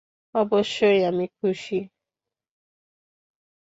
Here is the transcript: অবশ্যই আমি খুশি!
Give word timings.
অবশ্যই 0.35 0.99
আমি 1.05 1.25
খুশি! 1.37 1.79